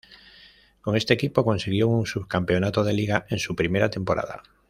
[0.81, 4.41] Con este equipo consiguió un subcampeonato de Liga en su primera temporada.